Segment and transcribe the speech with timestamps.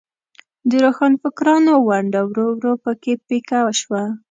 [0.69, 4.03] د روښانفکرانو ونډه ورو ورو په کې پیکه شوه.